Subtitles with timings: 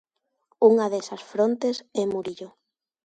[0.69, 2.49] Unha desas frontes é Murillo.